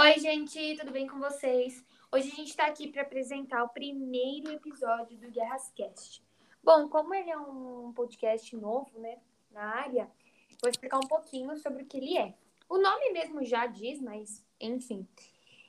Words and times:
Oi, 0.00 0.18
gente, 0.18 0.76
tudo 0.78 0.92
bem 0.92 1.06
com 1.06 1.18
vocês? 1.18 1.84
Hoje 2.10 2.32
a 2.32 2.34
gente 2.34 2.48
está 2.48 2.64
aqui 2.64 2.88
para 2.88 3.02
apresentar 3.02 3.62
o 3.64 3.68
primeiro 3.68 4.50
episódio 4.50 5.18
do 5.18 5.30
Guerras 5.30 5.70
Cast. 5.76 6.24
Bom, 6.64 6.88
como 6.88 7.12
ele 7.12 7.28
é 7.28 7.36
um 7.36 7.92
podcast 7.92 8.56
novo, 8.56 8.98
né, 8.98 9.18
na 9.50 9.62
área, 9.62 10.10
vou 10.58 10.70
explicar 10.70 10.96
um 10.96 11.06
pouquinho 11.06 11.54
sobre 11.58 11.82
o 11.82 11.86
que 11.86 11.98
ele 11.98 12.16
é. 12.16 12.32
O 12.66 12.78
nome 12.78 13.10
mesmo 13.10 13.44
já 13.44 13.66
diz, 13.66 14.00
mas 14.00 14.42
enfim. 14.58 15.06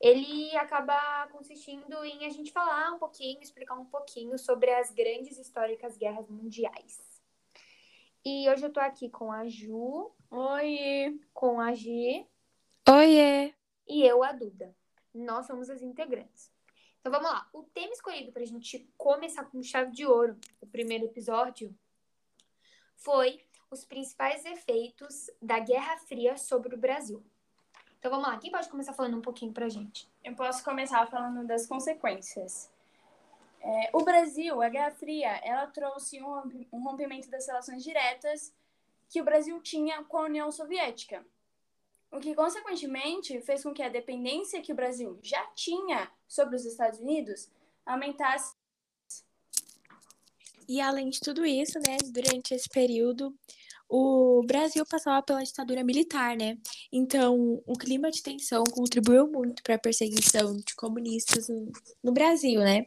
Ele 0.00 0.56
acaba 0.56 1.28
consistindo 1.30 2.02
em 2.02 2.24
a 2.24 2.30
gente 2.30 2.50
falar 2.50 2.92
um 2.92 2.98
pouquinho, 2.98 3.42
explicar 3.42 3.74
um 3.74 3.84
pouquinho 3.84 4.38
sobre 4.38 4.70
as 4.70 4.90
grandes 4.90 5.36
históricas 5.36 5.98
guerras 5.98 6.30
mundiais. 6.30 6.98
E 8.24 8.48
hoje 8.48 8.64
eu 8.64 8.72
tô 8.72 8.80
aqui 8.80 9.10
com 9.10 9.30
a 9.30 9.46
Ju. 9.46 10.10
Oi! 10.30 11.20
Com 11.34 11.60
a 11.60 11.74
Gi. 11.74 12.26
Oiê! 12.88 13.52
E 13.86 14.02
eu, 14.02 14.22
a 14.22 14.32
Duda. 14.32 14.74
Nós 15.12 15.46
somos 15.46 15.70
as 15.70 15.82
integrantes. 15.82 16.50
Então 17.00 17.12
vamos 17.12 17.30
lá. 17.30 17.48
O 17.52 17.62
tema 17.62 17.92
escolhido 17.92 18.32
para 18.32 18.42
a 18.42 18.46
gente 18.46 18.88
começar 18.96 19.44
com 19.44 19.62
chave 19.62 19.92
de 19.92 20.06
ouro, 20.06 20.38
o 20.60 20.66
primeiro 20.66 21.04
episódio, 21.04 21.74
foi 22.96 23.44
os 23.70 23.84
principais 23.84 24.44
efeitos 24.44 25.30
da 25.40 25.58
Guerra 25.58 25.98
Fria 25.98 26.36
sobre 26.36 26.74
o 26.74 26.78
Brasil. 26.78 27.22
Então 27.98 28.10
vamos 28.10 28.26
lá. 28.26 28.38
Quem 28.38 28.50
pode 28.50 28.68
começar 28.68 28.92
falando 28.94 29.18
um 29.18 29.22
pouquinho 29.22 29.52
para 29.52 29.66
a 29.66 29.68
gente? 29.68 30.08
Eu 30.22 30.34
posso 30.34 30.64
começar 30.64 31.06
falando 31.06 31.46
das 31.46 31.66
consequências. 31.66 32.70
É, 33.60 33.90
o 33.92 34.02
Brasil, 34.02 34.60
a 34.60 34.68
Guerra 34.68 34.90
Fria, 34.90 35.40
ela 35.42 35.66
trouxe 35.66 36.22
um, 36.22 36.66
um 36.72 36.82
rompimento 36.82 37.30
das 37.30 37.46
relações 37.46 37.82
diretas 37.82 38.52
que 39.08 39.20
o 39.20 39.24
Brasil 39.24 39.60
tinha 39.60 40.02
com 40.04 40.18
a 40.18 40.24
União 40.24 40.50
Soviética 40.50 41.24
o 42.14 42.20
que 42.20 42.34
consequentemente 42.34 43.40
fez 43.40 43.62
com 43.62 43.74
que 43.74 43.82
a 43.82 43.88
dependência 43.88 44.62
que 44.62 44.72
o 44.72 44.76
Brasil 44.76 45.18
já 45.20 45.44
tinha 45.48 46.08
sobre 46.28 46.54
os 46.54 46.64
Estados 46.64 47.00
Unidos 47.00 47.50
aumentasse. 47.84 48.54
E 50.68 50.80
além 50.80 51.10
de 51.10 51.18
tudo 51.20 51.44
isso, 51.44 51.78
né, 51.80 51.96
durante 52.12 52.54
esse 52.54 52.68
período, 52.68 53.34
o 53.88 54.42
Brasil 54.46 54.86
passava 54.86 55.22
pela 55.22 55.42
ditadura 55.42 55.84
militar, 55.84 56.36
né? 56.36 56.56
Então, 56.90 57.62
o 57.66 57.76
clima 57.76 58.10
de 58.10 58.22
tensão 58.22 58.64
contribuiu 58.64 59.26
muito 59.30 59.62
para 59.62 59.74
a 59.74 59.78
perseguição 59.78 60.56
de 60.56 60.74
comunistas 60.74 61.48
no, 62.02 62.12
Brasil, 62.12 62.60
né? 62.60 62.86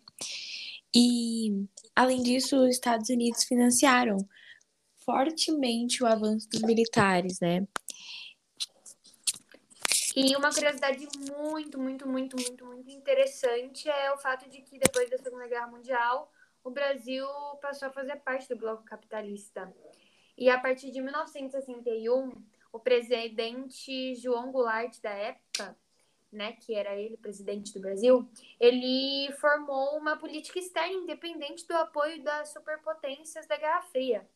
E, 0.95 1.65
além 1.95 2.23
disso, 2.23 2.57
os 2.57 2.69
Estados 2.69 3.09
Unidos 3.09 3.43
financiaram 3.43 4.17
fortemente 5.05 6.01
o 6.01 6.07
avanço 6.07 6.49
dos 6.49 6.61
militares, 6.61 7.39
né? 7.39 7.67
E 10.19 10.35
uma 10.35 10.51
curiosidade 10.51 11.07
muito, 11.31 11.79
muito, 11.79 12.07
muito, 12.07 12.35
muito, 12.35 12.65
muito 12.65 12.89
interessante 12.89 13.87
é 13.87 14.11
o 14.11 14.17
fato 14.17 14.49
de 14.49 14.63
que 14.63 14.79
depois 14.79 15.07
da 15.11 15.17
Segunda 15.19 15.47
Guerra 15.47 15.67
Mundial, 15.67 16.33
o 16.63 16.71
Brasil 16.71 17.27
passou 17.61 17.87
a 17.87 17.91
fazer 17.91 18.15
parte 18.15 18.49
do 18.49 18.55
bloco 18.55 18.83
capitalista. 18.83 19.71
E 20.35 20.49
a 20.49 20.59
partir 20.59 20.89
de 20.89 21.01
1961, 21.01 22.31
o 22.73 22.79
presidente 22.79 24.15
João 24.15 24.51
Goulart 24.51 24.99
da 25.03 25.11
época, 25.11 25.77
né, 26.31 26.53
que 26.53 26.73
era 26.73 26.95
ele 26.95 27.15
presidente 27.15 27.71
do 27.71 27.79
Brasil, 27.79 28.27
ele 28.59 29.31
formou 29.33 29.99
uma 29.99 30.17
política 30.17 30.57
externa 30.57 30.95
independente 30.95 31.67
do 31.67 31.75
apoio 31.75 32.23
das 32.23 32.51
superpotências 32.51 33.45
da 33.45 33.55
Guerra 33.55 33.83
Fria. 33.83 34.27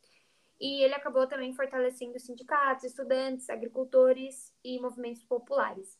E 0.62 0.84
ele 0.84 0.94
acabou 0.94 1.26
também 1.26 1.52
fortalecendo 1.54 2.20
sindicatos, 2.20 2.84
estudantes, 2.84 3.50
agricultores 3.50 4.56
e 4.64 4.80
movimentos 4.80 5.24
populares. 5.24 6.00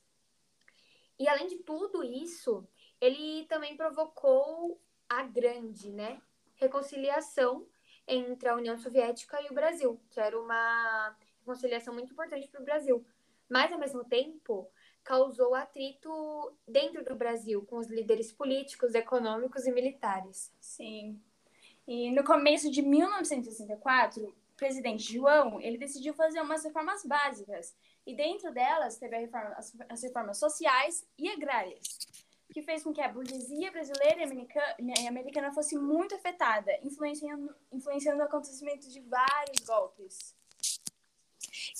E 1.18 1.28
além 1.28 1.48
de 1.48 1.58
tudo 1.58 2.04
isso, 2.04 2.68
ele 3.02 3.48
também 3.48 3.76
provocou 3.76 4.80
a 5.10 5.24
grande, 5.24 5.92
né, 5.92 6.22
reconciliação 6.58 7.68
entre 8.08 8.48
a 8.48 8.56
União 8.56 8.78
Soviética 8.78 9.42
e 9.42 9.50
o 9.50 9.54
Brasil, 9.54 10.00
que 10.12 10.20
era 10.20 10.40
uma 10.40 11.18
reconciliação 11.40 11.92
muito 11.92 12.12
importante 12.12 12.48
para 12.48 12.62
o 12.62 12.66
Brasil. 12.66 13.04
Mas 13.50 13.72
ao 13.72 13.80
mesmo 13.80 14.04
tempo, 14.04 14.72
causou 15.04 15.56
atrito 15.56 16.12
dentro 16.68 17.04
do 17.04 17.16
Brasil 17.16 17.66
com 17.66 17.78
os 17.78 17.88
líderes 17.88 18.32
políticos, 18.32 18.94
econômicos 18.94 19.66
e 19.66 19.72
militares. 19.72 20.54
Sim. 20.60 21.20
E 21.88 22.12
no 22.12 22.24
começo 22.24 22.70
de 22.70 22.84
1964, 22.84 24.36
presidente 24.62 25.12
João, 25.12 25.60
ele 25.60 25.76
decidiu 25.76 26.14
fazer 26.14 26.40
umas 26.40 26.64
reformas 26.64 27.04
básicas. 27.04 27.76
E 28.06 28.16
dentro 28.16 28.54
delas 28.54 28.96
teve 28.96 29.18
reforma, 29.18 29.56
as, 29.58 29.76
as, 29.90 30.04
reformas 30.04 30.38
sociais 30.38 31.04
e 31.18 31.28
agrárias, 31.30 31.98
que 32.54 32.62
fez 32.62 32.84
com 32.84 32.94
que 32.94 33.02
a 33.02 33.08
burguesia 33.08 33.72
brasileira 33.72 34.20
e 34.20 34.24
americana, 34.24 34.76
e 34.80 35.08
americana 35.08 35.52
fosse 35.52 35.76
muito 35.76 36.14
afetada, 36.14 36.72
influenciando, 36.84 37.56
influenciando 37.72 38.22
acontecimentos 38.22 38.94
de 38.94 39.02
vários 39.02 39.66
golpes. 39.66 40.36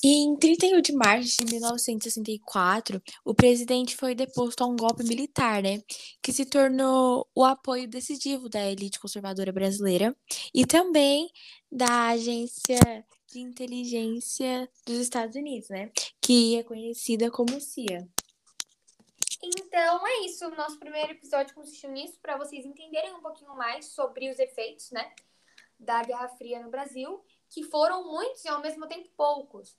E 0.04 0.24
em 0.24 0.36
31 0.36 0.82
de 0.82 0.94
março 0.94 1.38
de 1.38 1.54
1964, 1.54 3.02
o 3.24 3.34
presidente 3.34 3.96
foi 3.96 4.16
deposto 4.16 4.64
a 4.64 4.68
um 4.68 4.76
golpe 4.76 5.04
militar, 5.04 5.62
né, 5.62 5.82
que 6.22 6.34
se 6.34 6.46
tornou 6.46 7.28
o 7.36 7.44
apoio 7.44 7.88
decisivo 7.88 8.50
da 8.50 8.66
elite 8.66 9.00
conservadora 9.00 9.52
brasileira 9.52 10.16
e 10.54 10.66
também 10.66 11.30
da 11.72 12.08
agência 12.10 13.06
de 13.28 13.40
inteligência 13.40 14.70
dos 14.86 14.98
Estados 14.98 15.36
Unidos, 15.36 15.70
né, 15.70 15.92
que 16.22 16.58
é 16.58 16.64
conhecida 16.64 17.32
como 17.32 17.62
CIA. 17.62 18.08
Então 19.44 20.08
é 20.08 20.26
isso, 20.26 20.46
o 20.46 20.56
nosso 20.56 20.78
primeiro 20.78 21.14
episódio 21.14 21.56
consistiu 21.56 21.90
nisso 21.92 22.20
para 22.22 22.38
vocês 22.38 22.66
entenderem 22.66 23.14
um 23.16 23.22
pouquinho 23.22 23.56
mais 23.56 23.88
sobre 23.88 24.30
os 24.30 24.38
efeitos, 24.38 24.92
né, 24.92 25.12
da 25.80 26.04
Guerra 26.04 26.30
Fria 26.30 26.62
no 26.62 26.70
Brasil, 26.70 27.24
que 27.52 27.64
foram 27.64 28.10
muitos 28.10 28.44
e 28.46 28.48
ao 28.48 28.62
mesmo 28.62 28.88
tempo 28.88 29.10
poucos. 29.16 29.78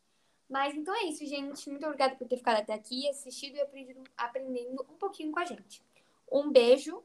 Mas 0.49 0.75
então 0.75 0.95
é 0.95 1.05
isso, 1.05 1.27
gente. 1.27 1.69
Muito 1.71 1.85
obrigada 1.87 2.15
por 2.15 2.29
ter 2.29 2.37
ficado 2.37 2.59
até 2.61 2.75
aqui, 2.75 3.09
assistido 3.09 3.57
e 3.57 3.61
aprendido, 3.61 4.03
aprendendo 4.17 4.87
um 4.91 4.99
pouquinho 4.99 5.33
com 5.33 5.41
a 5.41 5.45
gente. 5.47 5.83
Um 6.31 6.53
beijo. 6.53 7.03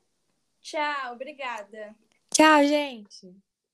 Tchau, 0.61 1.13
obrigada. 1.13 1.95
Tchau, 2.29 2.63
gente. 2.65 3.46